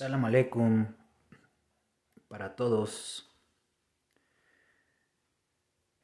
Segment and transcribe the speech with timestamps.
[0.00, 0.86] Salam aleikum
[2.26, 3.28] para todos.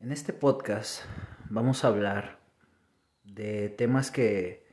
[0.01, 1.03] En este podcast
[1.49, 2.39] vamos a hablar
[3.25, 4.69] de temas que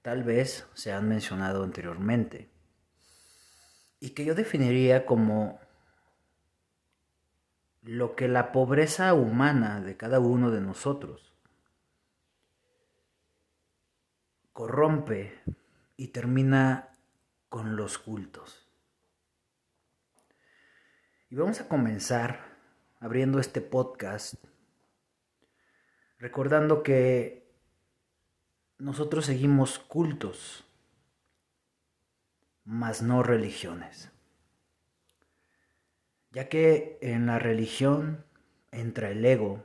[0.00, 2.48] tal vez se han mencionado anteriormente
[4.00, 5.60] y que yo definiría como
[7.82, 11.34] lo que la pobreza humana de cada uno de nosotros
[14.54, 15.42] corrompe
[15.98, 16.95] y termina
[17.48, 18.68] con los cultos.
[21.28, 22.56] Y vamos a comenzar
[23.00, 24.34] abriendo este podcast
[26.18, 27.46] recordando que
[28.78, 30.64] nosotros seguimos cultos,
[32.64, 34.10] mas no religiones.
[36.30, 38.24] Ya que en la religión
[38.70, 39.64] entra el ego,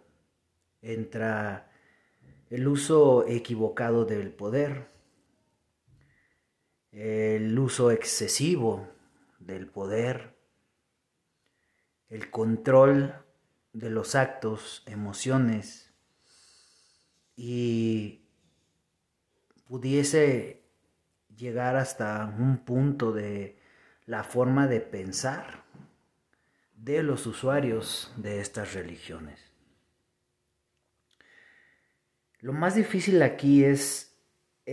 [0.81, 1.69] entra
[2.49, 4.87] el uso equivocado del poder,
[6.91, 8.89] el uso excesivo
[9.39, 10.35] del poder,
[12.09, 13.15] el control
[13.73, 15.93] de los actos, emociones
[17.35, 18.21] y
[19.67, 20.63] pudiese
[21.35, 23.57] llegar hasta un punto de
[24.05, 25.63] la forma de pensar
[26.75, 29.39] de los usuarios de estas religiones.
[32.39, 34.10] Lo más difícil aquí es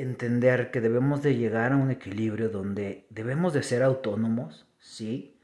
[0.02, 5.38] entender que debemos de llegar a un equilibrio donde debemos de ser autónomos, ¿sí?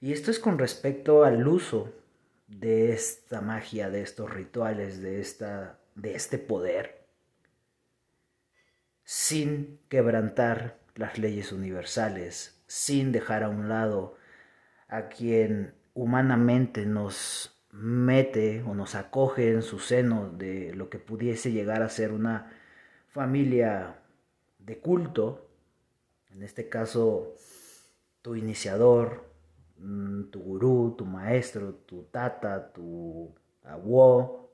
[0.00, 1.92] Y esto es con respecto al uso
[2.48, 7.06] de esta magia, de estos rituales, de, esta, de este poder,
[9.04, 14.16] sin quebrantar las leyes universales, sin dejar a un lado
[14.88, 21.52] a quien humanamente nos mete o nos acoge en su seno de lo que pudiese
[21.52, 22.52] llegar a ser una
[23.12, 24.00] familia
[24.58, 25.48] de culto,
[26.30, 27.34] en este caso
[28.22, 29.30] tu iniciador,
[29.78, 34.50] mm, tu gurú, tu maestro, tu tata, tu abuelo,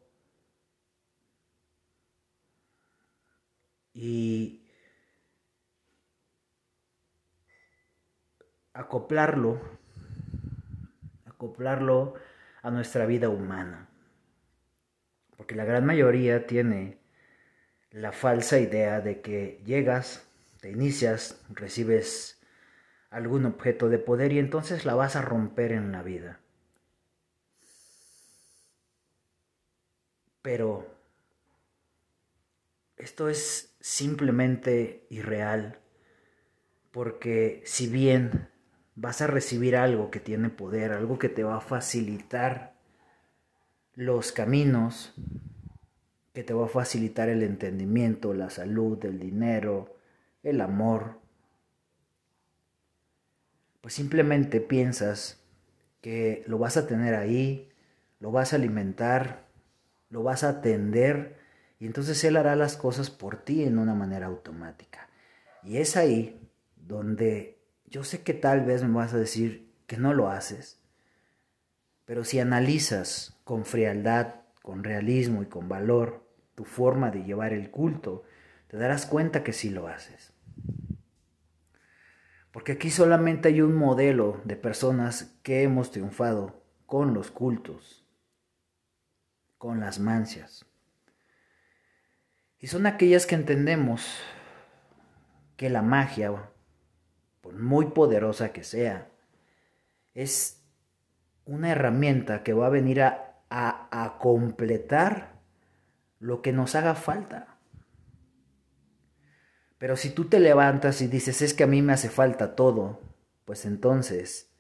[3.94, 4.65] y
[8.72, 9.60] acoplarlo,
[11.27, 12.15] acoplarlo
[12.62, 13.88] a nuestra vida humana.
[15.37, 16.97] Porque la gran mayoría tiene
[17.91, 20.26] la falsa idea de que llegas,
[20.60, 22.41] te inicias, recibes
[23.10, 26.41] algún objeto de poder y entonces la vas a romper en la vida.
[30.43, 30.87] Pero
[32.97, 35.78] esto es simplemente irreal
[36.91, 38.48] porque si bien
[38.94, 42.75] vas a recibir algo que tiene poder, algo que te va a facilitar
[43.94, 45.15] los caminos,
[46.38, 49.97] que te va a facilitar el entendimiento, la salud, el dinero,
[50.44, 51.19] el amor.
[53.81, 55.41] Pues simplemente piensas
[56.00, 57.69] que lo vas a tener ahí,
[58.21, 59.48] lo vas a alimentar,
[60.10, 61.41] lo vas a atender
[61.81, 65.10] y entonces Él hará las cosas por ti en una manera automática.
[65.65, 66.41] Y es ahí
[66.77, 70.78] donde yo sé que tal vez me vas a decir que no lo haces,
[72.04, 76.28] pero si analizas con frialdad, con realismo y con valor
[76.59, 78.25] tu forma de llevar el culto,
[78.67, 80.33] te darás cuenta que sí lo haces.
[82.51, 88.05] Porque aquí solamente hay un modelo de personas que hemos triunfado con los cultos,
[89.57, 90.67] con las mancias.
[92.59, 94.19] Y son aquellas que entendemos
[95.57, 96.51] que la magia,
[97.41, 99.07] por muy poderosa que sea,
[100.13, 100.61] es
[101.45, 105.38] una herramienta que va a venir a, a, a completar
[106.19, 107.59] lo que nos haga falta.
[109.79, 113.01] Pero si tú te levantas y dices, es que a mí me hace falta todo,
[113.45, 114.51] pues entonces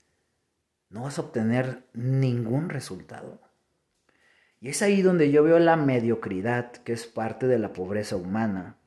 [0.90, 3.40] no vas a obtener ningún resultado.
[4.60, 8.78] Y es ahí donde yo veo la mediocridad, que es parte de la pobreza humana,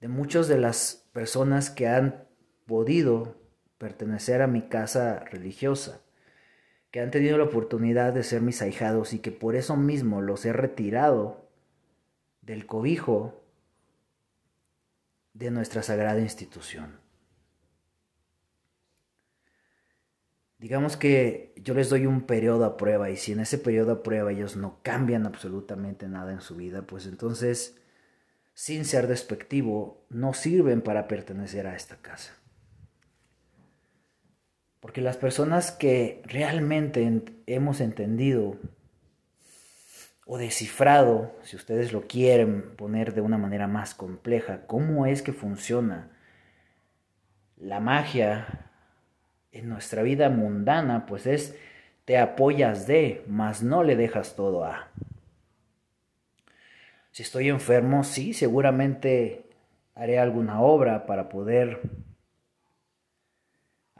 [0.00, 2.26] de muchas de las personas que han
[2.66, 3.36] podido
[3.78, 6.00] pertenecer a mi casa religiosa
[6.90, 10.44] que han tenido la oportunidad de ser mis ahijados y que por eso mismo los
[10.44, 11.48] he retirado
[12.42, 13.40] del cobijo
[15.34, 16.98] de nuestra sagrada institución.
[20.58, 24.02] Digamos que yo les doy un periodo a prueba y si en ese periodo a
[24.02, 27.78] prueba ellos no cambian absolutamente nada en su vida, pues entonces,
[28.52, 32.39] sin ser despectivo, no sirven para pertenecer a esta casa.
[34.80, 38.56] Porque las personas que realmente hemos entendido
[40.24, 45.32] o descifrado, si ustedes lo quieren poner de una manera más compleja, cómo es que
[45.32, 46.10] funciona
[47.56, 48.70] La magia
[49.52, 51.54] en nuestra vida mundana, pues es
[52.04, 54.88] te apoyas de, mas no le dejas todo a.
[57.10, 59.44] Si estoy enfermo, sí, seguramente
[59.94, 61.80] haré alguna obra para poder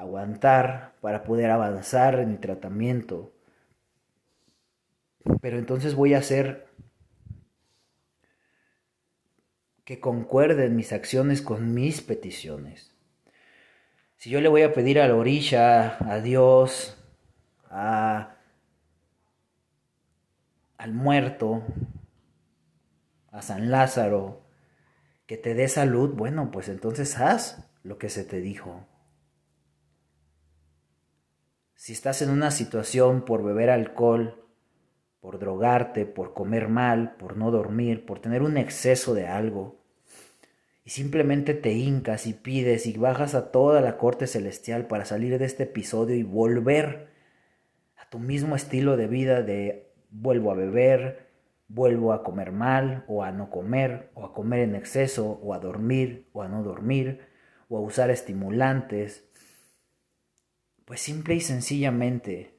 [0.00, 3.34] aguantar, para poder avanzar en mi tratamiento.
[5.42, 6.66] Pero entonces voy a hacer
[9.84, 12.94] que concuerden mis acciones con mis peticiones.
[14.16, 16.96] Si yo le voy a pedir a la orilla, a Dios,
[17.68, 18.36] a,
[20.78, 21.62] al muerto,
[23.30, 24.40] a San Lázaro,
[25.26, 28.86] que te dé salud, bueno, pues entonces haz lo que se te dijo.
[31.80, 34.44] Si estás en una situación por beber alcohol,
[35.18, 39.80] por drogarte, por comer mal, por no dormir, por tener un exceso de algo,
[40.84, 45.38] y simplemente te hincas y pides y bajas a toda la corte celestial para salir
[45.38, 47.08] de este episodio y volver
[47.96, 51.28] a tu mismo estilo de vida de vuelvo a beber,
[51.68, 55.58] vuelvo a comer mal o a no comer o a comer en exceso o a
[55.58, 57.20] dormir o a no dormir
[57.70, 59.29] o a usar estimulantes,
[60.90, 62.52] pues simple y sencillamente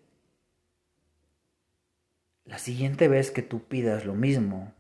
[2.46, 4.74] la siguiente vez que tú pidas lo mismo,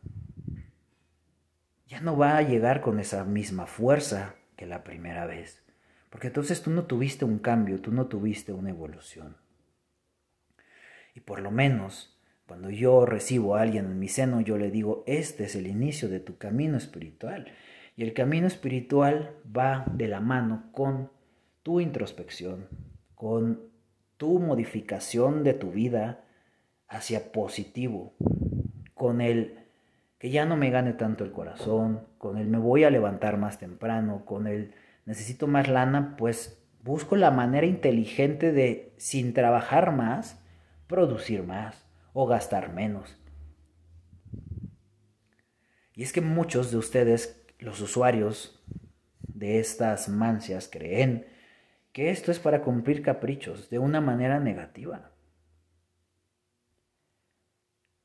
[1.85, 5.61] ya no va a llegar con esa misma fuerza que la primera vez.
[6.09, 9.35] Porque entonces tú no tuviste un cambio, tú no tuviste una evolución.
[11.13, 15.03] Y por lo menos, cuando yo recibo a alguien en mi seno, yo le digo,
[15.07, 17.51] este es el inicio de tu camino espiritual.
[17.97, 21.11] Y el camino espiritual va de la mano con
[21.63, 22.69] tu introspección,
[23.21, 23.69] con
[24.17, 26.23] tu modificación de tu vida,
[26.87, 28.15] hacia positivo,
[28.95, 29.59] con el
[30.17, 33.59] que ya no me gane tanto el corazón, con el me voy a levantar más
[33.59, 34.73] temprano, con el
[35.05, 40.41] necesito más lana, pues busco la manera inteligente de, sin trabajar más,
[40.87, 43.15] producir más o gastar menos.
[45.93, 48.59] Y es que muchos de ustedes, los usuarios
[49.27, 51.27] de estas mancias, creen
[51.91, 55.11] que esto es para cumplir caprichos de una manera negativa.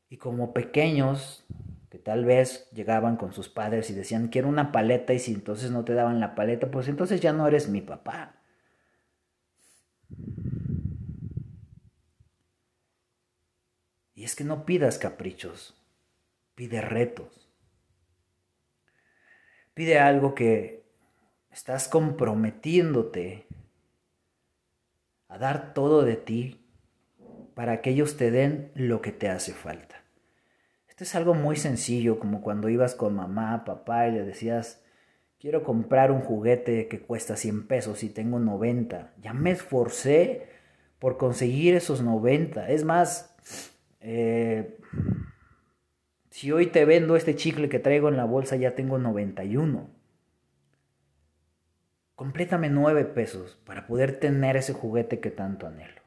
[0.08, 1.44] Y como pequeños,
[1.90, 5.70] que tal vez llegaban con sus padres y decían, quiero una paleta y si entonces
[5.70, 8.36] no te daban la paleta, pues entonces ya no eres mi papá.
[14.14, 15.76] Y es que no pidas caprichos,
[16.54, 17.48] pide retos.
[19.74, 20.86] Pide algo que
[21.50, 23.46] estás comprometiéndote
[25.28, 26.66] a dar todo de ti
[27.54, 29.96] para que ellos te den lo que te hace falta.
[30.88, 34.82] Esto es algo muy sencillo, como cuando ibas con mamá, papá y le decías,
[35.38, 39.14] quiero comprar un juguete que cuesta 100 pesos y tengo 90.
[39.20, 40.48] Ya me esforcé
[40.98, 42.68] por conseguir esos 90.
[42.70, 43.34] Es más,
[44.00, 44.78] eh,
[46.30, 49.95] si hoy te vendo este chicle que traigo en la bolsa, ya tengo 91.
[52.16, 56.00] Complétame 9 pesos para poder tener ese juguete que tanto anhelo.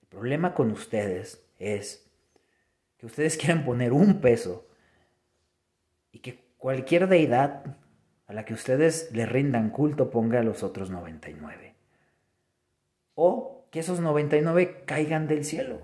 [0.00, 2.10] El problema con ustedes es
[2.96, 4.66] que ustedes quieren poner un peso
[6.10, 7.76] y que cualquier deidad
[8.26, 11.74] a la que ustedes le rindan culto ponga a los otros 99.
[13.14, 15.80] O que esos 99 caigan del cielo.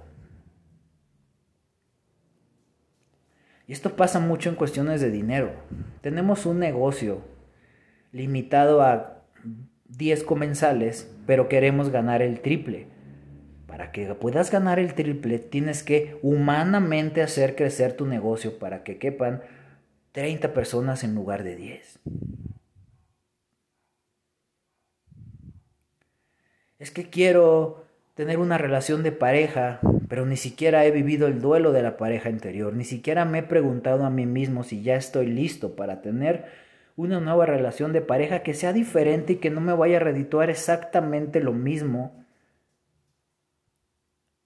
[3.67, 5.53] Y esto pasa mucho en cuestiones de dinero.
[6.00, 7.23] Tenemos un negocio
[8.12, 9.22] limitado a
[9.97, 12.87] 10 comensales, pero queremos ganar el triple.
[13.67, 18.99] Para que puedas ganar el triple, tienes que humanamente hacer crecer tu negocio para que
[18.99, 19.43] quepan
[20.13, 22.01] 30 personas en lugar de 10.
[26.79, 31.73] Es que quiero tener una relación de pareja, pero ni siquiera he vivido el duelo
[31.73, 35.27] de la pareja anterior, ni siquiera me he preguntado a mí mismo si ya estoy
[35.27, 36.45] listo para tener
[36.97, 40.51] una nueva relación de pareja que sea diferente y que no me vaya a redituar
[40.51, 42.25] exactamente lo mismo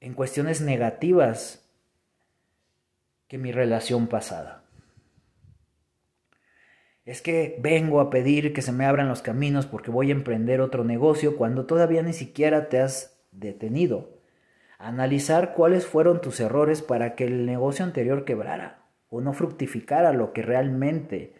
[0.00, 1.68] en cuestiones negativas
[3.28, 4.62] que mi relación pasada.
[7.04, 10.60] Es que vengo a pedir que se me abran los caminos porque voy a emprender
[10.60, 14.14] otro negocio cuando todavía ni siquiera te has detenido.
[14.78, 20.34] analizar cuáles fueron tus errores para que el negocio anterior quebrara o no fructificara lo
[20.34, 21.32] que realmente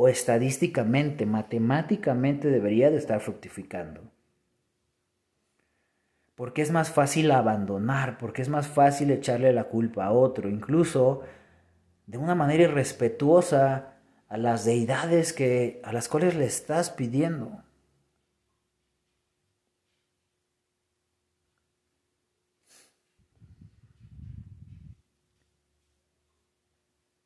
[0.00, 4.00] o estadísticamente, matemáticamente debería de estar fructificando
[6.38, 11.22] porque es más fácil abandonar, porque es más fácil echarle la culpa a otro, incluso
[12.06, 13.96] de una manera irrespetuosa
[14.28, 17.64] a las deidades que a las cuales le estás pidiendo.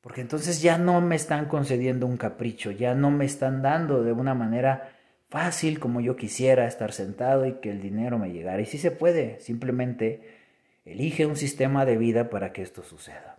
[0.02, 4.12] Porque entonces ya no me están concediendo un capricho, ya no me están dando de
[4.12, 4.92] una manera
[5.30, 8.60] fácil como yo quisiera estar sentado y que el dinero me llegara.
[8.60, 10.40] Y sí se puede, simplemente
[10.84, 13.38] elige un sistema de vida para que esto suceda.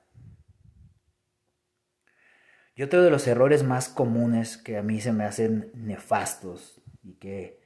[2.75, 7.15] Y otro de los errores más comunes que a mí se me hacen nefastos y
[7.15, 7.59] que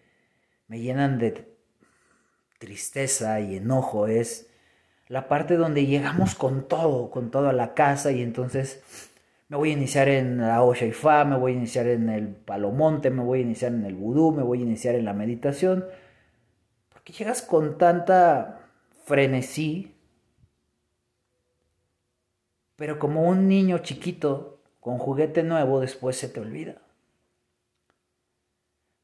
[0.68, 1.56] me llenan de
[2.58, 4.50] tristeza y enojo es
[5.08, 8.84] la parte donde llegamos con todo, con todo a la casa y entonces
[9.50, 10.62] me voy a iniciar en la
[10.92, 14.34] Fa, me voy a iniciar en el Palomonte, me voy a iniciar en el Vudú,
[14.34, 15.86] me voy a iniciar en la meditación,
[16.90, 18.60] porque llegas con tanta
[19.06, 19.96] frenesí,
[22.76, 26.82] pero como un niño chiquito con juguete nuevo después se te olvida.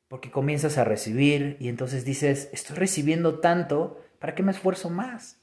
[0.10, 5.43] Porque comienzas a recibir y entonces dices, estoy recibiendo tanto, ¿para qué me esfuerzo más?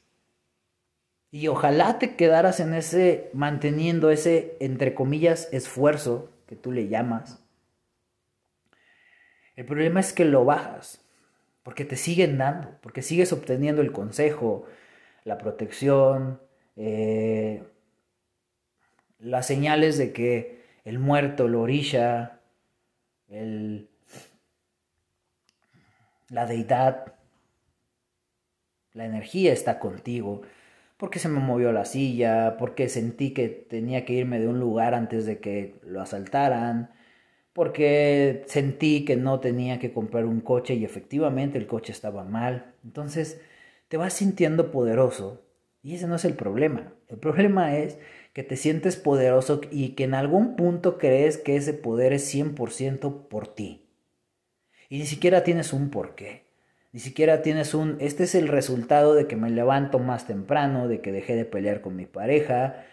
[1.30, 7.40] Y ojalá te quedaras en ese, manteniendo ese, entre comillas, esfuerzo que tú le llamas.
[9.54, 11.04] El problema es que lo bajas,
[11.62, 14.66] porque te siguen dando, porque sigues obteniendo el consejo,
[15.24, 16.40] la protección,
[16.76, 17.62] eh,
[19.18, 22.40] las señales de que el muerto, la orilla,
[23.28, 23.88] el,
[26.28, 27.14] la deidad,
[28.94, 30.42] la energía está contigo
[31.00, 34.92] porque se me movió la silla, porque sentí que tenía que irme de un lugar
[34.92, 36.90] antes de que lo asaltaran,
[37.54, 42.74] porque sentí que no tenía que comprar un coche y efectivamente el coche estaba mal.
[42.84, 43.40] Entonces
[43.88, 45.42] te vas sintiendo poderoso
[45.82, 46.92] y ese no es el problema.
[47.08, 47.98] El problema es
[48.34, 53.26] que te sientes poderoso y que en algún punto crees que ese poder es 100%
[53.28, 53.86] por ti.
[54.90, 56.49] Y ni siquiera tienes un porqué.
[56.92, 61.00] Ni siquiera tienes un, este es el resultado de que me levanto más temprano, de
[61.00, 62.84] que dejé de pelear con mi pareja,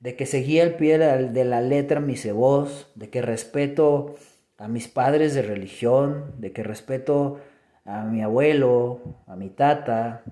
[0.00, 4.16] de que seguí al pie de la letra mi voz, de que respeto
[4.58, 7.40] a mis padres de religión, de que respeto
[7.84, 10.24] a mi abuelo, a mi tata,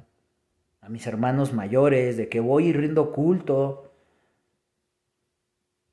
[0.81, 3.93] a mis hermanos mayores, de que voy y rindo culto,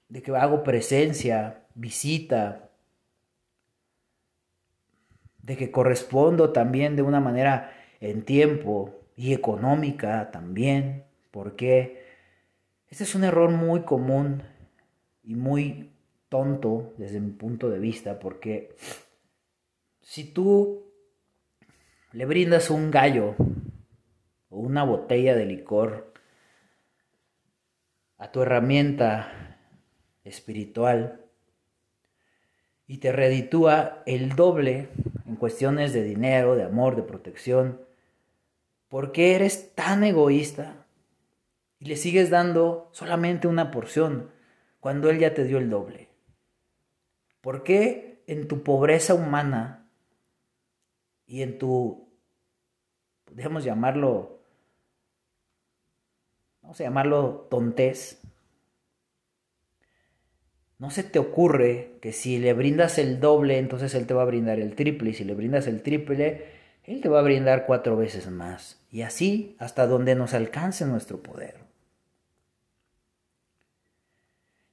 [0.09, 2.70] de que hago presencia, visita,
[5.43, 12.05] de que correspondo también de una manera en tiempo y económica también, porque
[12.89, 14.43] este es un error muy común
[15.23, 15.91] y muy
[16.29, 18.75] tonto desde mi punto de vista, porque
[20.01, 20.91] si tú
[22.11, 23.35] le brindas un gallo
[24.49, 26.13] o una botella de licor
[28.17, 29.57] a tu herramienta
[30.23, 31.21] espiritual
[32.87, 34.89] y te reditúa el doble
[35.35, 37.81] cuestiones de dinero, de amor, de protección.
[38.87, 40.85] ¿Por qué eres tan egoísta
[41.79, 44.31] y le sigues dando solamente una porción
[44.79, 46.09] cuando Él ya te dio el doble?
[47.41, 49.89] ¿Por qué en tu pobreza humana
[51.25, 52.09] y en tu,
[53.25, 54.41] podríamos llamarlo,
[56.61, 58.21] vamos a llamarlo tontés,
[60.81, 64.25] no se te ocurre que si le brindas el doble, entonces Él te va a
[64.25, 65.11] brindar el triple.
[65.11, 66.45] Y si le brindas el triple,
[66.83, 68.81] Él te va a brindar cuatro veces más.
[68.89, 71.59] Y así hasta donde nos alcance nuestro poder.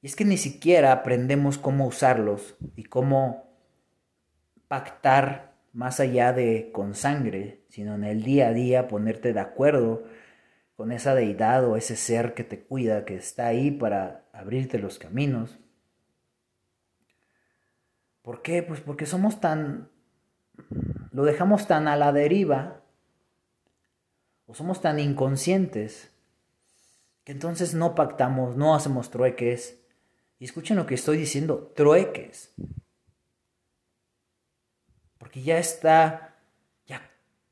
[0.00, 3.52] Y es que ni siquiera aprendemos cómo usarlos y cómo
[4.66, 10.04] pactar más allá de con sangre, sino en el día a día ponerte de acuerdo
[10.74, 14.98] con esa deidad o ese ser que te cuida, que está ahí para abrirte los
[14.98, 15.58] caminos.
[18.28, 18.62] ¿Por qué?
[18.62, 19.88] Pues porque somos tan,
[21.12, 22.82] lo dejamos tan a la deriva,
[24.44, 26.10] o somos tan inconscientes,
[27.24, 29.80] que entonces no pactamos, no hacemos trueques.
[30.38, 32.52] Y escuchen lo que estoy diciendo, trueques.
[35.16, 36.34] Porque ya está,
[36.84, 37.00] ya,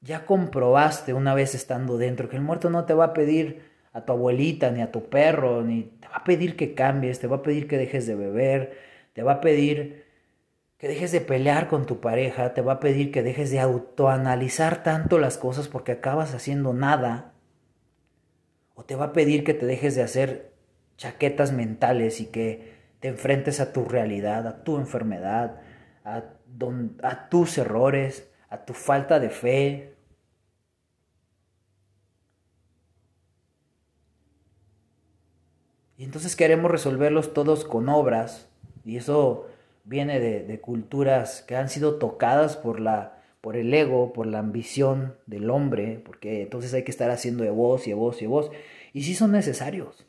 [0.03, 3.63] ya comprobaste una vez estando dentro que el muerto no te va a pedir
[3.95, 7.29] a tu abuelita ni a tu perro, ni te va a pedir que cambies, te
[7.29, 8.79] va a pedir que dejes de beber,
[9.15, 10.06] te va a pedir
[10.79, 14.83] que dejes de pelear con tu pareja, te va a pedir que dejes de autoanalizar
[14.83, 17.33] tanto las cosas porque acabas haciendo nada.
[18.75, 20.53] O te va a pedir que te dejes de hacer
[20.99, 25.61] chaquetas mentales y que te enfrentes a tu realidad, a tu enfermedad,
[26.05, 29.97] a, tus errores, a tu falta de fe.
[35.97, 38.51] Y entonces queremos resolverlos todos con obras
[38.85, 39.49] y eso
[39.87, 45.15] viene de, culturas que han sido tocadas por, la, por el ego, por la ambición
[45.27, 48.29] del hombre, porque entonces hay que estar haciendo de voz y de voz y de
[48.29, 48.51] voz,
[48.93, 50.05] y sí son necesarios.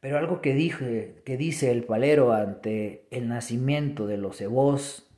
[0.00, 5.10] Pero algo que, dije, que dice el palero ante el nacimiento de los cebos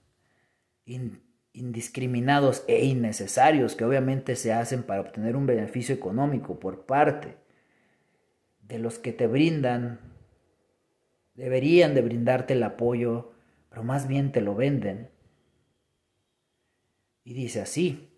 [1.52, 7.37] indiscriminados e innecesarios que obviamente se hacen para obtener un beneficio económico por parte
[8.62, 10.10] de los que te brindan,
[11.41, 13.33] deberían de brindarte el apoyo,
[13.71, 15.09] pero más bien te lo venden.
[17.25, 18.13] Y dice así,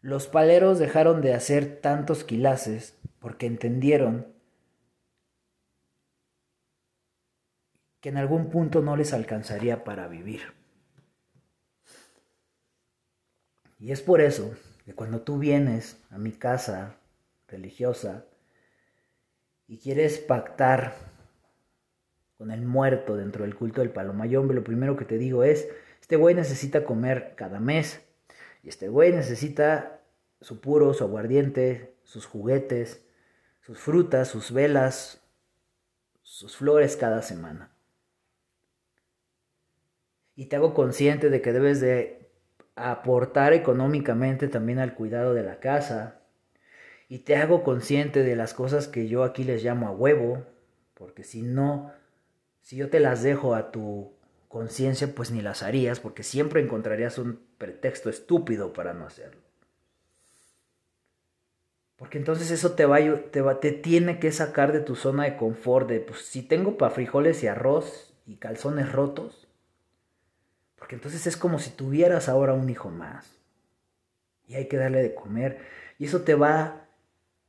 [0.00, 4.32] los paleros dejaron de hacer tantos quilaces porque entendieron
[8.00, 10.52] que en algún punto no les alcanzaría para vivir.
[13.80, 14.54] Y es por eso
[14.84, 16.98] que cuando tú vienes a mi casa
[17.48, 18.26] religiosa
[19.66, 21.13] y quieres pactar
[22.36, 25.68] con el muerto dentro del culto del palomayombe, lo primero que te digo es,
[26.00, 28.04] este güey necesita comer cada mes
[28.62, 30.00] y este güey necesita
[30.40, 33.04] su puro, su aguardiente, sus juguetes,
[33.60, 35.22] sus frutas, sus velas,
[36.22, 37.74] sus flores cada semana.
[40.36, 42.24] Y te hago consciente de que debes de
[42.76, 46.20] aportar económicamente también al cuidado de la casa.
[47.08, 50.44] Y te hago consciente de las cosas que yo aquí les llamo a huevo,
[50.94, 51.92] porque si no,
[52.64, 54.14] si yo te las dejo a tu
[54.48, 59.42] conciencia, pues ni las harías, porque siempre encontrarías un pretexto estúpido para no hacerlo.
[61.96, 62.98] Porque entonces eso te va,
[63.30, 66.78] te va, te tiene que sacar de tu zona de confort de, pues si tengo
[66.78, 69.46] para frijoles y arroz y calzones rotos,
[70.76, 73.30] porque entonces es como si tuvieras ahora un hijo más.
[74.46, 75.58] Y hay que darle de comer.
[75.98, 76.86] Y eso te va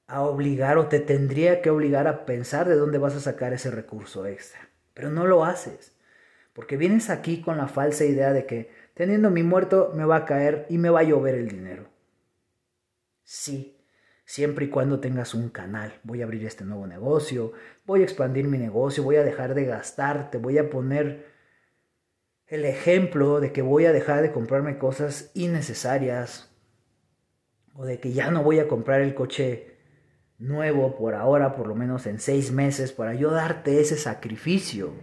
[0.07, 3.72] a obligar o te tendría que obligar a pensar de dónde vas a sacar ese
[3.72, 4.75] recurso extra.
[4.95, 5.95] Pero no lo haces.
[6.53, 10.25] Porque vienes aquí con la falsa idea de que teniendo mi muerto me va a
[10.25, 11.85] caer y me va a llover el dinero.
[13.24, 13.77] Sí,
[14.25, 16.00] siempre y cuando tengas un canal.
[16.03, 17.51] Voy a abrir este nuevo negocio,
[17.85, 21.27] voy a expandir mi negocio, voy a dejar de gastar, te voy a poner
[22.48, 26.51] el ejemplo de que voy a dejar de comprarme cosas innecesarias
[27.74, 29.75] o de que ya no voy a comprar el coche
[30.37, 34.93] nuevo por ahora, por lo menos en seis meses, para yo darte ese sacrificio,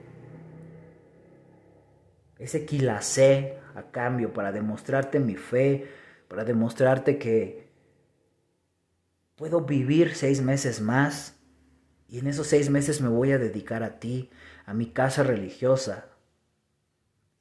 [2.39, 5.89] ese quilacé a cambio, para demostrarte mi fe,
[6.29, 7.71] para demostrarte que
[9.37, 11.39] puedo vivir seis meses más
[12.13, 14.29] y en esos seis meses me voy a dedicar a ti,
[14.67, 16.11] a mi casa religiosa,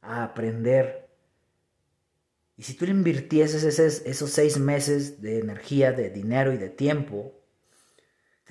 [0.02, 1.10] a aprender.
[2.56, 7.41] Y si tú le invirtieses esos, seis meses de energía, de dinero y de tiempo,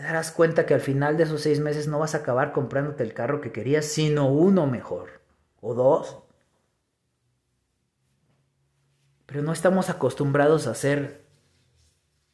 [0.01, 3.03] te darás cuenta que al final de esos seis meses no vas a acabar comprándote
[3.03, 5.21] el carro que querías, sino uno mejor,
[5.61, 6.23] o dos.
[9.27, 11.27] Pero no estamos acostumbrados a hacer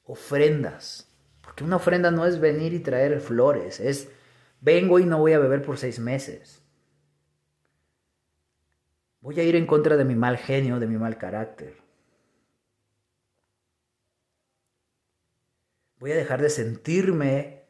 [0.05, 1.11] ofrendas,
[1.43, 4.11] porque una ofrenda no es venir y traer flores, es
[4.61, 6.63] vengo y no voy a beber por seis meses.
[9.21, 11.86] Voy a ir en contra de mi mal genio, de mi mal carácter.
[15.99, 17.63] Voy a dejar de sentirme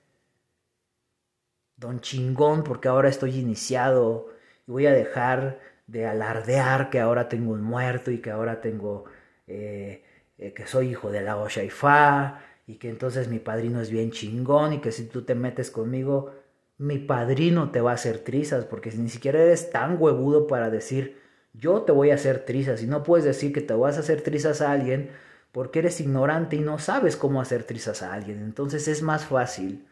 [1.76, 4.28] don chingón porque ahora estoy iniciado.
[4.66, 9.04] Y voy a dejar de alardear que ahora tengo un muerto y que ahora tengo
[9.46, 10.02] eh,
[10.38, 14.72] eh, que soy hijo de la Oshaifa y que entonces mi padrino es bien chingón
[14.72, 16.34] y que si tú te metes conmigo,
[16.78, 21.20] mi padrino te va a hacer trizas porque ni siquiera eres tan huevudo para decir
[21.54, 24.20] yo te voy a hacer trizas y no puedes decir que te vas a hacer
[24.22, 25.10] trizas a alguien
[25.56, 28.42] porque eres ignorante y no sabes cómo hacer trizas a alguien.
[28.42, 29.88] Entonces es más fácil,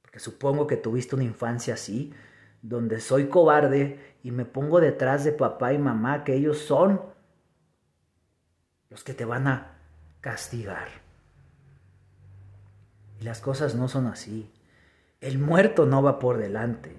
[0.00, 2.14] porque supongo que tuviste una infancia así,
[2.62, 7.02] donde soy cobarde y me pongo detrás de papá y mamá, que ellos son
[8.88, 9.76] los que te van a
[10.20, 10.86] castigar.
[13.20, 14.52] Y las cosas no son así.
[15.20, 16.94] El muerto no va por delante.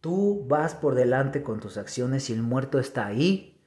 [0.00, 3.57] Tú vas por delante con tus acciones y el muerto está ahí.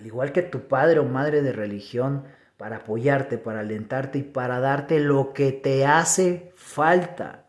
[0.00, 2.24] Al igual que tu padre o madre de religión,
[2.56, 7.44] para apoyarte, para alentarte y para darte lo que te hace falta.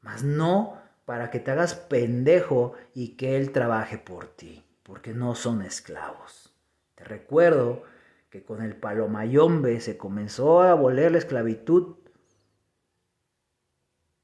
[0.00, 5.34] Mas no para que te hagas pendejo y que Él trabaje por ti, porque no
[5.34, 6.54] son esclavos.
[6.94, 7.82] Te recuerdo
[8.30, 11.96] que con el palomayombe se comenzó a abolir la esclavitud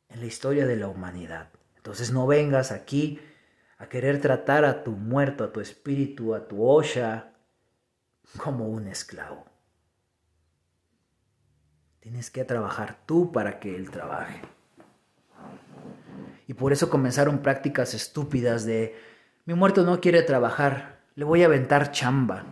[0.09, 1.49] en la historia de la humanidad.
[1.77, 3.21] Entonces no vengas aquí
[3.79, 7.32] a querer tratar a tu muerto, a tu espíritu, a tu osha,
[8.37, 9.45] como un esclavo.
[12.01, 14.41] Tienes que trabajar tú para que él trabaje.
[16.47, 18.97] Y por eso comenzaron prácticas estúpidas de,
[19.45, 22.45] mi muerto no quiere trabajar, le voy a aventar chamba.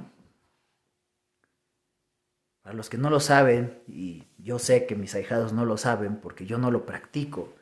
[2.63, 6.17] Para los que no lo saben, y yo sé que mis ahijados no lo saben
[6.17, 7.55] porque yo no lo practico,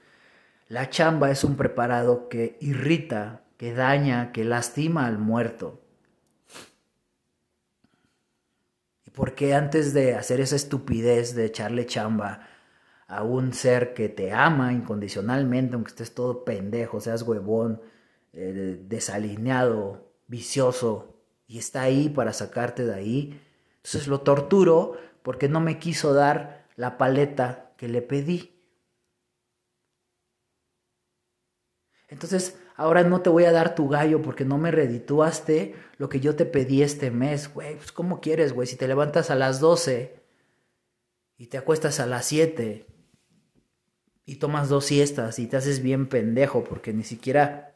[0.69, 5.81] La chamba es un preparado que irrita, que daña, que lastima al muerto.
[9.07, 12.47] ¿Y por qué antes de hacer esa estupidez de echarle chamba
[13.09, 17.83] a un ser que te ama incondicionalmente, aunque estés todo pendejo, seas huevón,
[18.33, 21.17] eh, desalineado, vicioso,
[21.49, 23.43] y está ahí para sacarte de ahí?
[23.79, 28.63] Entonces lo torturo porque no me quiso dar la paleta que le pedí.
[32.07, 36.21] Entonces, ahora no te voy a dar tu gallo porque no me redituaste lo que
[36.21, 37.75] yo te pedí este mes, güey.
[37.77, 38.69] Pues, ¿cómo quieres, güey?
[38.69, 40.23] Si te levantas a las 12
[41.37, 42.87] y te acuestas a las 7
[44.25, 47.75] y tomas dos siestas y te haces bien pendejo porque ni siquiera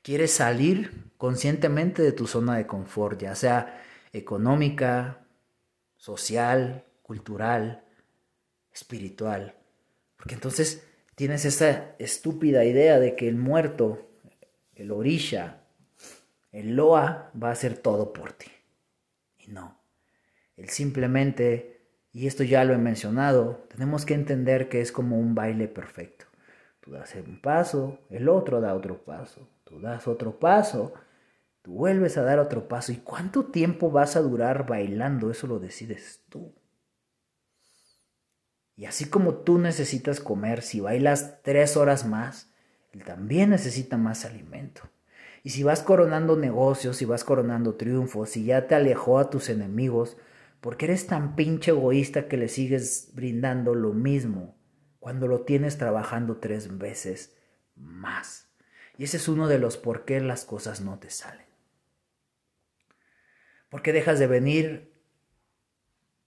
[0.00, 5.26] quieres salir conscientemente de tu zona de confort, ya sea económica,
[5.96, 7.84] social, cultural,
[8.72, 9.56] espiritual.
[10.16, 14.08] Porque entonces tienes esa estúpida idea de que el muerto,
[14.74, 15.62] el orisha,
[16.52, 18.50] el loa va a hacer todo por ti.
[19.38, 19.78] Y no.
[20.56, 21.80] Él simplemente,
[22.12, 26.26] y esto ya lo he mencionado, tenemos que entender que es como un baile perfecto.
[26.80, 30.92] Tú das un paso, el otro da otro paso, tú das otro paso,
[31.62, 32.92] tú vuelves a dar otro paso.
[32.92, 35.30] ¿Y cuánto tiempo vas a durar bailando?
[35.30, 36.54] Eso lo decides tú.
[38.76, 42.50] Y así como tú necesitas comer, si bailas tres horas más,
[42.92, 44.82] él también necesita más alimento.
[45.42, 49.48] Y si vas coronando negocios, si vas coronando triunfos, si ya te alejó a tus
[49.48, 50.16] enemigos,
[50.60, 54.56] porque eres tan pinche egoísta que le sigues brindando lo mismo
[54.98, 57.36] cuando lo tienes trabajando tres veces
[57.76, 58.48] más.
[58.96, 61.44] Y ese es uno de los por qué las cosas no te salen.
[63.68, 64.94] Porque dejas de venir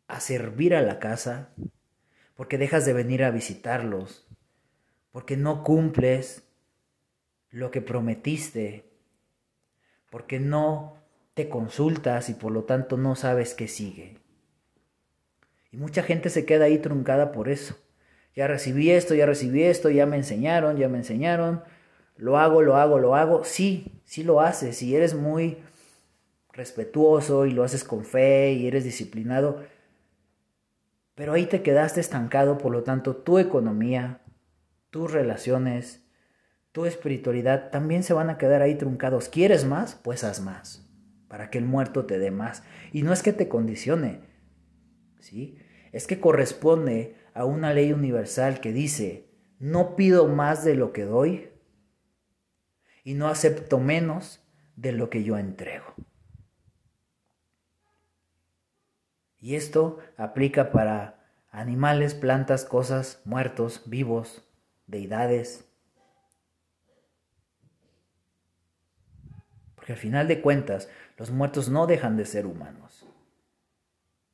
[0.07, 1.49] a servir a la casa,
[2.37, 4.25] porque dejas de venir a visitarlos,
[5.11, 6.43] porque no cumples
[7.49, 8.85] lo que prometiste,
[10.11, 10.95] porque no
[11.33, 14.19] te consultas y por lo tanto no sabes qué sigue.
[15.71, 17.75] Y mucha gente se queda ahí truncada por eso.
[18.35, 21.63] Ya recibí esto, ya recibí esto, ya me enseñaron, ya me enseñaron,
[22.17, 23.43] lo hago, lo hago, lo hago.
[23.43, 25.57] Sí, sí lo haces, si eres muy
[26.53, 29.63] respetuoso y lo haces con fe y eres disciplinado,
[31.17, 34.21] pero ahí te quedaste estancado, por lo tanto tu economía,
[34.91, 36.07] tus relaciones,
[36.71, 39.27] tu espiritualidad también se van a quedar ahí truncados.
[39.27, 39.95] ¿Quieres más?
[39.95, 40.87] Pues haz más,
[41.27, 42.61] para que el muerto te dé más.
[42.93, 44.19] Y no es que te condicione,
[45.19, 45.57] ¿sí?
[45.91, 49.27] Es que corresponde a una ley universal que dice,
[49.57, 51.49] no pido más de lo que doy
[53.03, 55.95] y no acepto menos de lo que yo entrego.
[59.47, 64.43] Y esto aplica para animales, plantas, cosas, muertos, vivos,
[64.87, 65.65] deidades.
[69.75, 73.07] Porque al final de cuentas, los muertos no dejan de ser humanos.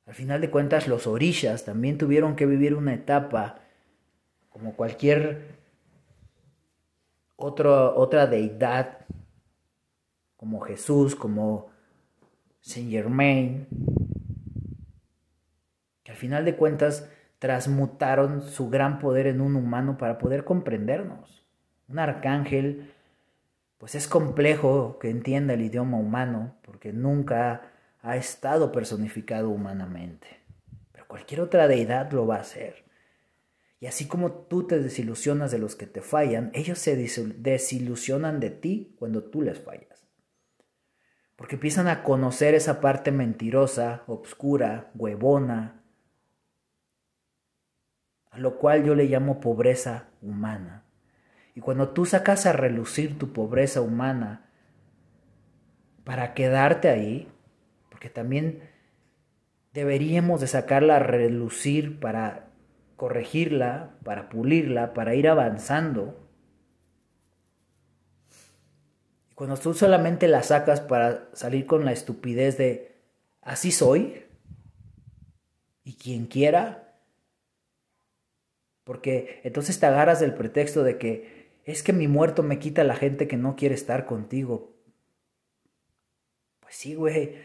[0.07, 3.59] Al final de cuentas, los orishas también tuvieron que vivir una etapa
[4.49, 5.59] como cualquier
[7.35, 9.05] otra deidad,
[10.37, 11.69] como Jesús, como
[12.61, 13.67] Saint Germain,
[16.23, 17.09] final de cuentas
[17.39, 21.45] transmutaron su gran poder en un humano para poder comprendernos.
[21.89, 22.93] Un arcángel,
[23.77, 27.63] pues es complejo que entienda el idioma humano, porque nunca
[28.01, 30.27] ha estado personificado humanamente.
[30.93, 32.85] Pero cualquier otra deidad lo va a hacer.
[33.81, 38.49] Y así como tú te desilusionas de los que te fallan, ellos se desilusionan de
[38.49, 40.07] ti cuando tú les fallas.
[41.35, 45.82] Porque empiezan a conocer esa parte mentirosa, obscura, huevona,
[48.33, 50.83] a lo cual yo le llamo pobreza humana.
[51.55, 54.49] Y cuando tú sacas a relucir tu pobreza humana
[56.03, 57.29] para quedarte ahí,
[57.89, 58.63] porque también
[59.71, 62.47] deberíamos de sacarla a relucir para
[62.95, 66.27] corregirla, para pulirla, para ir avanzando.
[69.29, 72.97] Y cuando tú solamente la sacas para salir con la estupidez de
[73.41, 74.23] así soy,
[75.83, 76.82] y quien quiera,
[78.83, 82.95] porque entonces te agarras del pretexto de que es que mi muerto me quita la
[82.95, 84.73] gente que no quiere estar contigo.
[86.59, 87.35] Pues sí, güey.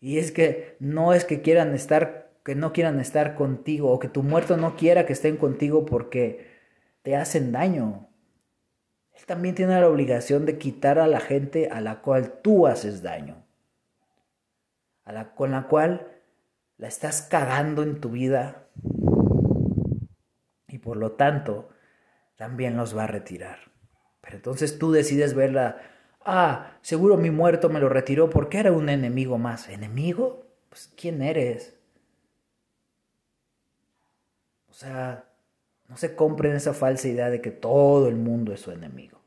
[0.00, 4.08] Y es que no es que quieran estar, que no quieran estar contigo, o que
[4.08, 6.46] tu muerto no quiera que estén contigo porque
[7.02, 8.08] te hacen daño.
[9.12, 13.02] Él también tiene la obligación de quitar a la gente a la cual tú haces
[13.02, 13.44] daño.
[15.04, 16.08] A la, con la cual
[16.78, 18.66] la estás cagando en tu vida
[20.68, 21.68] y por lo tanto
[22.36, 23.58] también los va a retirar.
[24.20, 25.80] Pero entonces tú decides verla,
[26.24, 29.68] ah, seguro mi muerto me lo retiró porque era un enemigo más.
[29.68, 30.46] ¿Enemigo?
[30.68, 31.76] Pues ¿quién eres?
[34.68, 35.24] O sea,
[35.88, 39.22] no se compren esa falsa idea de que todo el mundo es su enemigo.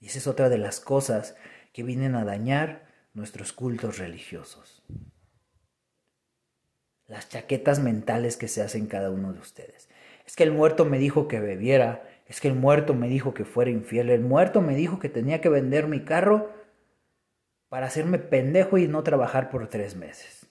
[0.00, 1.36] Y esa es otra de las cosas
[1.72, 4.82] que vienen a dañar nuestros cultos religiosos.
[7.12, 9.90] Las chaquetas mentales que se hacen cada uno de ustedes.
[10.26, 13.44] Es que el muerto me dijo que bebiera, es que el muerto me dijo que
[13.44, 16.50] fuera infiel, el muerto me dijo que tenía que vender mi carro
[17.68, 20.46] para hacerme pendejo y no trabajar por tres meses.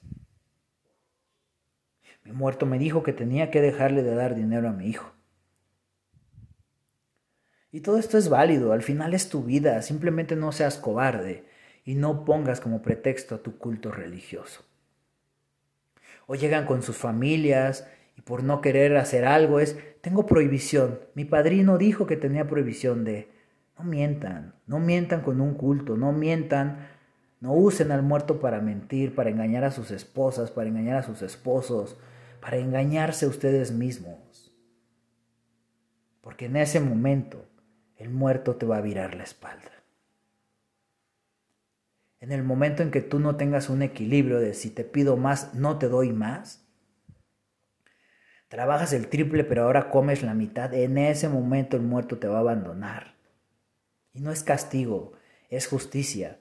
[2.23, 5.11] Mi muerto me dijo que tenía que dejarle de dar dinero a mi hijo.
[7.71, 11.43] Y todo esto es válido, al final es tu vida, simplemente no seas cobarde
[11.85, 14.63] y no pongas como pretexto a tu culto religioso.
[16.27, 21.25] O llegan con sus familias y por no querer hacer algo es, tengo prohibición, mi
[21.25, 23.29] padrino dijo que tenía prohibición de,
[23.77, 26.87] no mientan, no mientan con un culto, no mientan,
[27.39, 31.21] no usen al muerto para mentir, para engañar a sus esposas, para engañar a sus
[31.21, 31.97] esposos,
[32.39, 34.55] para engañarse ustedes mismos.
[36.21, 37.45] Porque en ese momento
[37.97, 39.80] el muerto te va a virar la espalda.
[42.21, 45.55] En el momento en que tú no tengas un equilibrio de si te pido más,
[45.55, 46.63] no te doy más,
[48.47, 52.37] trabajas el triple pero ahora comes la mitad, en ese momento el muerto te va
[52.37, 53.15] a abandonar.
[54.13, 55.13] Y no es castigo,
[55.49, 56.39] es justicia,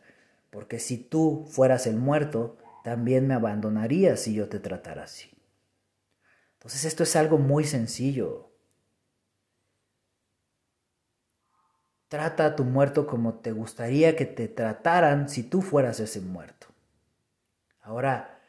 [0.51, 5.31] porque si tú fueras el muerto, también me abandonarías si yo te tratara así.
[6.59, 8.50] Entonces esto es algo muy sencillo.
[12.11, 16.67] Trata a tu muerto como te gustaría que te trataran si tú fueras ese muerto.
[17.81, 18.41] Ahora,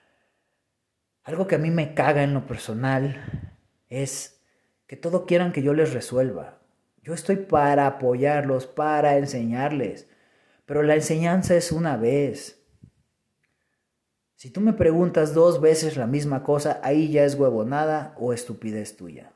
[1.22, 3.24] algo que a mí me caga en lo personal
[3.88, 4.42] es
[4.88, 6.58] que todo quieran que yo les resuelva.
[7.04, 10.08] Yo estoy para apoyarlos, para enseñarles,
[10.66, 12.66] pero la enseñanza es una vez.
[14.38, 18.98] Si tú me preguntas dos veces la misma cosa, ahí ya es huevonada o estupidez
[18.98, 19.34] tuya.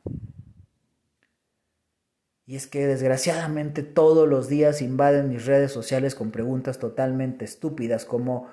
[2.48, 8.06] Y es que desgraciadamente todos los días invaden mis redes sociales con preguntas totalmente estúpidas
[8.06, 8.48] como,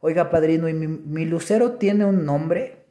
[0.00, 2.84] oiga padrino, ¿y mi, lucero tiene un nombre?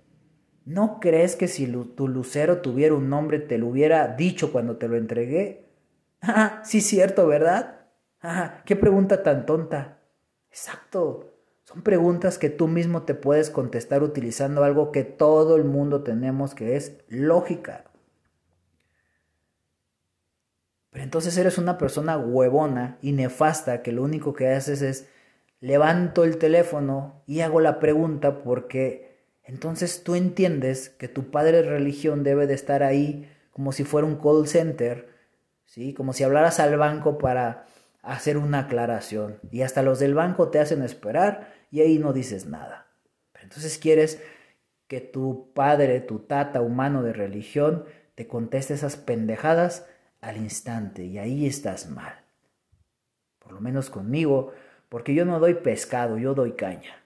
[0.63, 4.87] ¿No crees que si tu lucero tuviera un nombre te lo hubiera dicho cuando te
[4.87, 5.65] lo entregué?
[6.63, 7.87] Sí, cierto, ¿verdad?
[8.65, 9.99] Qué pregunta tan tonta.
[10.49, 11.35] Exacto.
[11.65, 16.55] Son preguntas que tú mismo te puedes contestar utilizando algo que todo el mundo tenemos,
[16.55, 17.85] que es lógica.
[20.95, 25.09] Pero entonces eres una persona huevona y nefasta que lo único que haces es
[25.59, 31.69] levanto el teléfono y hago la pregunta porque entonces tú entiendes que tu padre de
[31.69, 35.09] religión debe de estar ahí como si fuera un call center,
[35.65, 35.93] ¿sí?
[35.93, 37.65] Como si hablaras al banco para
[38.01, 42.45] hacer una aclaración y hasta los del banco te hacen esperar y ahí no dices
[42.45, 42.87] nada.
[43.33, 44.21] Pero entonces quieres
[44.87, 47.83] que tu padre, tu tata humano de religión
[48.15, 49.85] te conteste esas pendejadas
[50.25, 52.13] al instante y ahí estás mal.
[53.39, 54.53] Por lo menos conmigo,
[54.89, 57.03] porque yo no doy pescado, yo doy caña.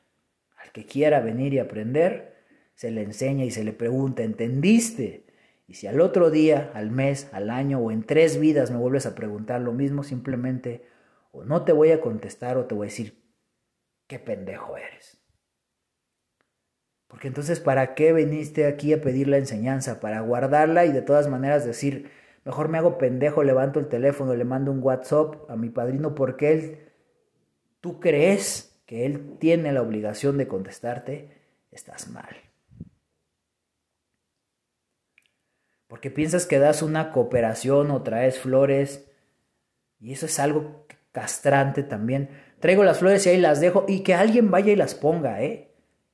[0.58, 2.38] Al que quiera venir y aprender,
[2.76, 5.26] se le enseña y se le pregunta, ¿entendiste?
[5.68, 9.06] Y si al otro día, al mes, al año o en tres vidas me vuelves
[9.06, 10.86] a preguntar lo mismo, simplemente
[11.32, 13.22] o no te voy a contestar o te voy a decir,
[14.08, 15.22] qué pendejo eres.
[17.08, 20.00] Porque entonces, ¿para qué viniste aquí a pedir la enseñanza?
[20.00, 22.12] Para guardarla y de todas maneras decir,
[22.50, 26.52] Mejor me hago pendejo, levanto el teléfono, le mando un WhatsApp a mi padrino porque
[26.52, 26.80] él,
[27.80, 31.30] tú crees que él tiene la obligación de contestarte,
[31.70, 32.36] estás mal.
[35.88, 39.08] Porque piensas que das una cooperación o traes flores
[40.00, 42.32] y eso es algo castrante también.
[42.60, 45.70] Traigo las flores y ahí las dejo y que alguien vaya y las ponga, ¿eh?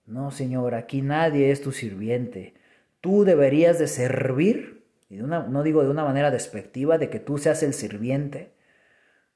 [0.06, 2.56] No, señor, aquí nadie es tu sirviente.
[3.00, 4.75] Tú deberías de servir
[5.16, 8.52] y no digo de una manera despectiva de que tú seas el sirviente,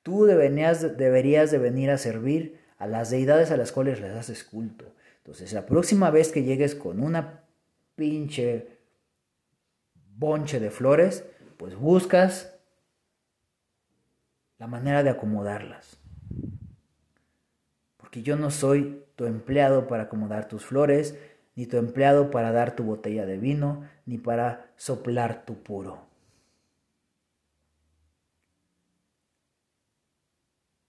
[0.04, 4.44] tú deberías, deberías de venir a servir a las deidades a las cuales les haces
[4.44, 4.94] culto.
[5.18, 7.44] Entonces, la próxima vez que llegues con una
[7.96, 8.80] pinche
[10.18, 11.24] bonche de flores,
[11.56, 12.54] pues buscas
[14.58, 15.98] la manera de acomodarlas.
[17.96, 21.18] Porque yo no soy tu empleado para acomodar tus flores,
[21.56, 26.08] ni tu empleado para dar tu botella de vino, ni para soplar tu puro.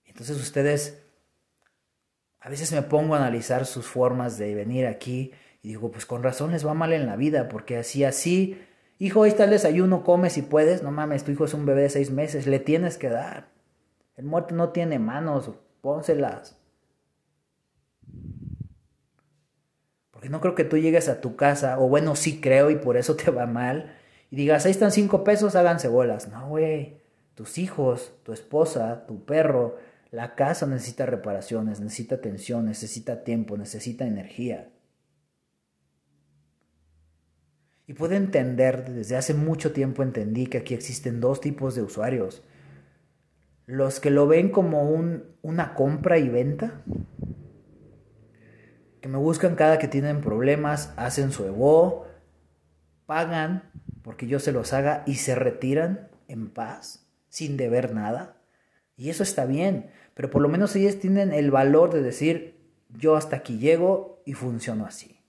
[0.04, 1.02] Entonces ustedes,
[2.40, 6.22] a veces me pongo a analizar sus formas de venir aquí y digo, pues con
[6.22, 8.58] razón les va mal en la vida, porque así, así,
[9.02, 10.82] Hijo, ahí está el desayuno, come si puedes.
[10.82, 13.48] No mames, tu hijo es un bebé de seis meses, le tienes que dar.
[14.14, 16.59] El muerto no tiene manos, pónselas.
[20.20, 22.98] Porque no creo que tú llegues a tu casa, o bueno, sí creo y por
[22.98, 23.96] eso te va mal,
[24.30, 26.28] y digas, ahí están cinco pesos, háganse bolas.
[26.28, 27.00] No, güey.
[27.34, 29.78] Tus hijos, tu esposa, tu perro,
[30.10, 34.68] la casa necesita reparaciones, necesita atención, necesita tiempo, necesita energía.
[37.86, 42.42] Y puedo entender, desde hace mucho tiempo entendí que aquí existen dos tipos de usuarios.
[43.64, 46.82] Los que lo ven como un, una compra y venta,
[49.00, 52.06] que me buscan cada que tienen problemas, hacen su ego,
[53.06, 53.70] pagan
[54.02, 58.36] porque yo se los haga y se retiran en paz, sin deber nada.
[58.96, 62.60] Y eso está bien, pero por lo menos ellos tienen el valor de decir,
[62.90, 65.20] yo hasta aquí llego y funciono así.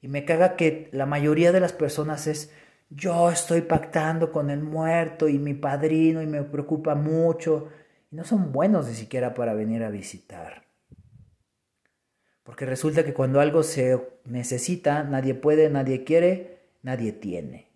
[0.00, 2.52] Y me caga que la mayoría de las personas es,
[2.90, 7.68] yo estoy pactando con el muerto y mi padrino y me preocupa mucho.
[8.10, 10.63] Y no son buenos ni siquiera para venir a visitar.
[12.44, 17.68] Porque resulta que cuando algo se necesita, nadie puede, nadie quiere, nadie tiene.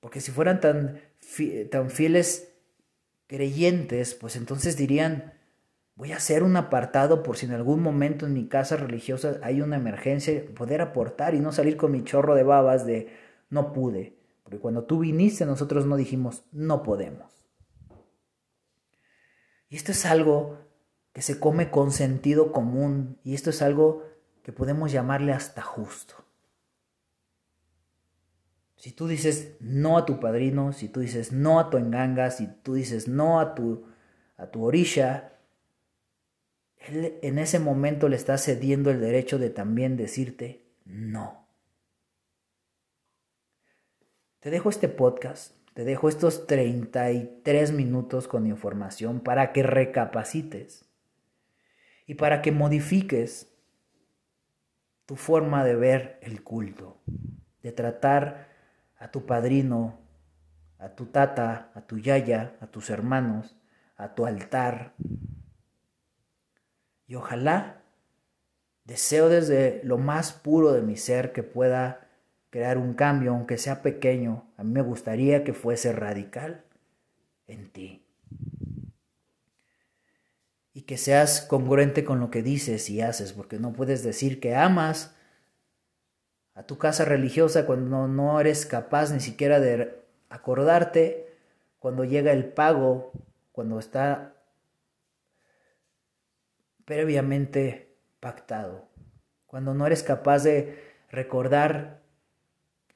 [0.00, 1.00] Porque si fueran tan,
[1.70, 2.54] tan fieles
[3.26, 5.34] creyentes, pues entonces dirían,
[5.96, 9.62] Voy a hacer un apartado por si en algún momento en mi casa religiosa hay
[9.62, 13.08] una emergencia, poder aportar y no salir con mi chorro de babas de
[13.48, 14.18] no pude.
[14.42, 17.32] Porque cuando tú viniste nosotros no dijimos no podemos.
[19.70, 20.58] Y esto es algo
[21.16, 24.04] que se come con sentido común y esto es algo
[24.42, 26.14] que podemos llamarle hasta justo.
[28.76, 32.48] Si tú dices no a tu padrino, si tú dices no a tu enganga, si
[32.62, 33.86] tú dices no a tu,
[34.36, 35.38] a tu orisha,
[36.76, 41.48] él en ese momento le está cediendo el derecho de también decirte no.
[44.40, 50.85] Te dejo este podcast, te dejo estos 33 minutos con información para que recapacites
[52.06, 53.52] y para que modifiques
[55.06, 57.00] tu forma de ver el culto,
[57.62, 58.48] de tratar
[58.98, 59.98] a tu padrino,
[60.78, 63.56] a tu tata, a tu yaya, a tus hermanos,
[63.96, 64.94] a tu altar,
[67.06, 67.82] y ojalá
[68.84, 72.08] deseo desde lo más puro de mi ser que pueda
[72.50, 74.50] crear un cambio, aunque sea pequeño.
[74.56, 76.64] A mí me gustaría que fuese radical
[77.46, 78.05] en ti.
[80.76, 84.54] Y que seas congruente con lo que dices y haces, porque no puedes decir que
[84.54, 85.16] amas
[86.54, 91.32] a tu casa religiosa cuando no eres capaz ni siquiera de acordarte
[91.78, 93.12] cuando llega el pago,
[93.52, 94.34] cuando está
[96.84, 98.88] previamente pactado.
[99.46, 100.78] Cuando no eres capaz de
[101.10, 102.02] recordar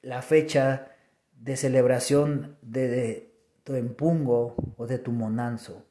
[0.03, 0.91] la fecha
[1.33, 5.85] de celebración de, tu empungo o de tu monanzo.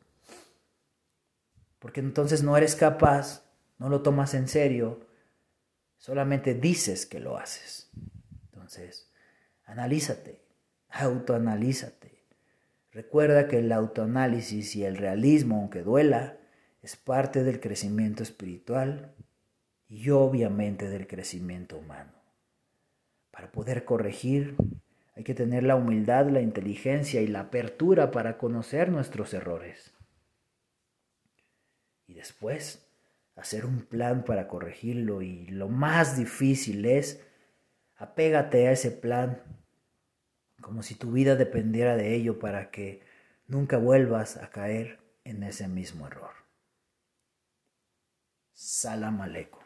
[1.80, 3.42] Porque entonces no eres capaz,
[3.78, 5.00] no lo tomas en serio,
[5.96, 7.90] solamente dices que lo haces.
[8.44, 9.10] Entonces,
[9.64, 10.40] analízate,
[10.90, 12.22] autoanalízate.
[12.92, 16.36] Recuerda que el autoanálisis y el realismo, aunque duela,
[16.82, 19.14] es parte del crecimiento espiritual
[19.88, 22.12] y obviamente del crecimiento humano.
[23.30, 24.56] Para poder corregir
[25.16, 29.92] hay que tener la humildad, la inteligencia y la apertura para conocer nuestros errores.
[32.10, 32.84] Y después
[33.36, 37.20] hacer un plan para corregirlo y lo más difícil es
[37.94, 39.40] apégate a ese plan
[40.60, 43.00] como si tu vida dependiera de ello para que
[43.46, 46.32] nunca vuelvas a caer en ese mismo error.
[48.52, 49.59] Salam aleikum.